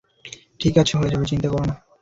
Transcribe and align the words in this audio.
ঠিক 0.59 0.73
আছে 0.77 0.93
হয়ে 0.97 1.11
যাবে, 1.11 1.25
চিন্তা 1.25 1.47
করো 1.49 1.65
না। 1.65 1.75